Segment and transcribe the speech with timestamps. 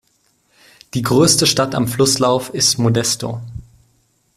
[0.95, 3.39] Die größte Stadt am Flusslauf ist Modesto.